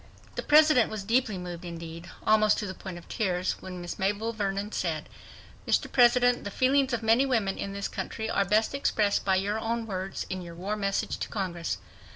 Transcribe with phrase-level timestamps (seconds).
[0.33, 4.33] The President was deeply moved, indeed, almost to the point of tears, when Miss Mabel
[4.33, 5.07] Vernon said,
[5.67, 5.91] "Mr.
[5.91, 9.85] President, the feelings of many women in this country are best expressed by your own
[9.85, 11.77] words in your war message to Congress